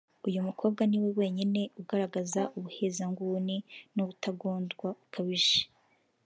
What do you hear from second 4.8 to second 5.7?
bukabije